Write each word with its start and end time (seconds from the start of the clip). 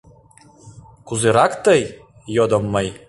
—Кузерак 1.07 1.53
тый?— 1.65 1.81
йодым 2.35 2.63
мый. 2.73 2.87